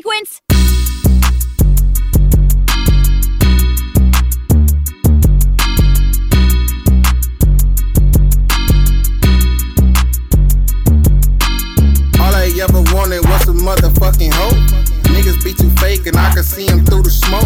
sequence. 0.00 0.40
All 12.18 12.34
I 12.34 12.50
ever 12.62 12.82
wanted 12.94 13.24
was 13.28 13.48
a 13.48 13.52
motherfucking 13.52 14.32
hope. 14.32 14.89
Niggas 15.20 15.44
be 15.44 15.52
too 15.52 15.68
fake 15.76 16.06
and 16.06 16.16
I 16.16 16.32
can 16.32 16.42
see 16.42 16.64
them 16.64 16.80
through 16.86 17.02
the 17.02 17.10
smoke. 17.12 17.44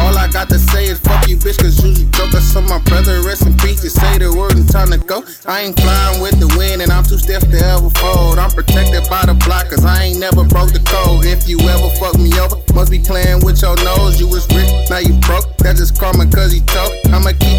All 0.00 0.16
I 0.16 0.32
got 0.32 0.48
to 0.48 0.58
say 0.58 0.88
is 0.88 0.98
fuck 1.00 1.28
you, 1.28 1.36
bitch, 1.36 1.60
cause 1.60 1.76
you 1.84 1.92
joke. 2.16 2.32
I 2.32 2.40
saw 2.40 2.62
my 2.62 2.80
brother 2.88 3.20
rest 3.20 3.44
in 3.44 3.52
peace. 3.58 3.84
You 3.84 3.90
say 3.90 4.16
the 4.16 4.32
word 4.32 4.56
and 4.56 4.64
time 4.64 4.88
to 4.88 4.96
go. 4.96 5.20
I 5.44 5.68
ain't 5.68 5.76
flying 5.76 6.22
with 6.22 6.40
the 6.40 6.48
wind 6.56 6.80
and 6.80 6.90
I'm 6.90 7.04
too 7.04 7.18
stiff 7.18 7.44
to 7.44 7.60
ever 7.60 7.90
fold. 8.00 8.38
I'm 8.38 8.48
protected 8.48 9.04
by 9.12 9.28
the 9.28 9.34
block 9.34 9.68
cause 9.68 9.84
I 9.84 10.08
ain't 10.08 10.20
never 10.20 10.48
broke 10.48 10.72
the 10.72 10.80
code. 10.80 11.26
If 11.26 11.44
you 11.44 11.60
ever 11.68 11.92
fuck 12.00 12.16
me 12.16 12.32
over, 12.40 12.56
must 12.72 12.88
be 12.88 12.98
playing 12.98 13.44
with 13.44 13.60
your 13.60 13.76
nose. 13.84 14.16
You 14.16 14.24
was 14.24 14.48
rich, 14.56 14.72
now 14.88 15.04
you 15.04 15.12
broke. 15.20 15.44
That's 15.60 15.76
just 15.76 16.00
karma 16.00 16.24
cause 16.24 16.56
he 16.56 16.64
told. 16.72 16.96
I'ma 17.12 17.36
keep 17.36 17.49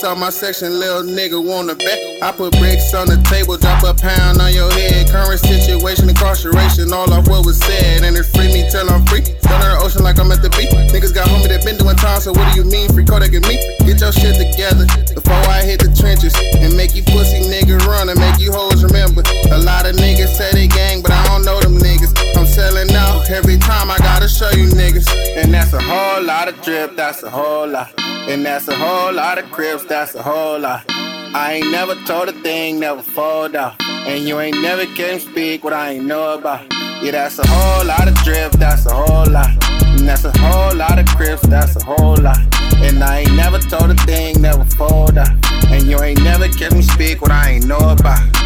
the 0.00 0.08
on 0.08 0.18
my 0.20 0.30
section, 0.30 0.78
little 0.78 1.02
nigga 1.02 1.38
wanna 1.38 1.74
bet. 1.74 2.22
I 2.22 2.30
put 2.32 2.52
bricks 2.58 2.94
on 2.94 3.06
the 3.06 3.18
table, 3.26 3.56
drop 3.56 3.82
a 3.82 3.94
pound 3.94 4.40
on 4.40 4.52
your 4.52 4.70
head. 4.72 5.08
Current 5.10 5.40
situation, 5.40 6.08
incarceration, 6.08 6.92
all 6.92 7.10
off 7.12 7.26
what 7.28 7.46
was 7.46 7.58
said. 7.58 8.04
And 8.04 8.16
it's 8.16 8.30
free 8.30 8.52
me 8.52 8.68
till 8.70 8.88
I'm 8.90 9.04
free. 9.06 9.22
Thunder 9.22 9.78
ocean 9.82 10.02
like 10.02 10.18
I'm 10.18 10.30
at 10.30 10.42
the 10.42 10.50
beach. 10.54 10.70
Niggas 10.94 11.14
got 11.14 11.28
homie 11.28 11.48
that 11.48 11.64
been 11.64 11.78
doing 11.78 11.96
time, 11.96 12.20
so 12.20 12.32
what 12.32 12.46
do 12.52 12.60
you 12.60 12.66
mean? 12.66 12.90
Free 12.92 13.04
Kodak 13.04 13.32
and 13.34 13.46
me? 13.46 13.58
Get 13.86 14.00
your 14.00 14.12
shit 14.12 14.38
together 14.38 14.86
before 15.14 15.44
I 15.50 15.62
hit 15.62 15.80
the 15.82 15.90
trenches. 15.94 16.34
And 16.58 16.76
make 16.76 16.94
you 16.94 17.02
pussy 17.02 17.42
niggas 17.46 17.86
run 17.86 18.08
and 18.08 18.18
make 18.18 18.38
you 18.38 18.52
hoes 18.52 18.84
remember. 18.84 19.22
A 19.50 19.58
lot 19.58 19.86
of 19.86 19.96
niggas 19.96 20.34
say 20.34 20.50
they 20.52 20.68
gang, 20.68 21.02
but 21.02 21.10
I 21.10 21.22
don't 21.26 21.44
know 21.44 21.58
them 21.60 21.78
niggas. 21.78 22.14
I'm 22.36 22.46
selling 22.46 22.90
out 22.94 23.30
every 23.30 23.58
time 23.58 23.90
I 23.90 23.98
gotta 23.98 24.28
show 24.28 24.50
you 24.54 24.70
niggas. 24.70 25.08
And 25.38 25.54
that's 25.54 25.72
a 25.72 25.82
whole 25.82 26.22
lot 26.22 26.48
of 26.48 26.60
drip, 26.62 26.94
that's 26.94 27.22
a 27.22 27.30
whole 27.30 27.66
lot. 27.66 28.07
And 28.28 28.44
that's 28.44 28.68
a 28.68 28.74
whole 28.74 29.14
lot 29.14 29.38
of 29.38 29.50
crips, 29.50 29.84
that's 29.86 30.14
a 30.14 30.22
whole 30.22 30.58
lot. 30.58 30.84
I 30.88 31.54
ain't 31.54 31.70
never 31.70 31.94
told 32.04 32.28
a 32.28 32.32
thing, 32.32 32.78
never 32.78 33.00
fold 33.00 33.56
out. 33.56 33.80
And 33.80 34.28
you 34.28 34.38
ain't 34.38 34.60
never 34.60 34.84
can 34.84 35.18
speak 35.18 35.64
what 35.64 35.72
I 35.72 35.92
ain't 35.92 36.04
know 36.04 36.34
about. 36.34 36.70
Yeah, 37.02 37.12
that's 37.12 37.38
a 37.38 37.46
whole 37.46 37.86
lot 37.86 38.06
of 38.06 38.14
drip, 38.16 38.52
that's 38.52 38.84
a 38.84 38.94
whole 38.94 39.30
lot. 39.30 39.48
And 39.72 40.06
that's 40.06 40.24
a 40.24 40.38
whole 40.40 40.76
lot 40.76 40.98
of 40.98 41.06
crips, 41.06 41.40
that's 41.46 41.76
a 41.76 41.84
whole 41.84 42.18
lot. 42.18 42.38
And 42.82 43.02
I 43.02 43.20
ain't 43.20 43.34
never 43.34 43.58
told 43.60 43.90
a 43.90 43.94
thing, 44.04 44.42
never 44.42 44.64
fold 44.76 45.16
out. 45.16 45.30
And 45.68 45.84
you 45.84 45.98
ain't 46.02 46.22
never 46.22 46.48
me 46.48 46.82
speak 46.82 47.22
what 47.22 47.30
I 47.30 47.52
ain't 47.52 47.66
know 47.66 47.78
about. 47.78 48.37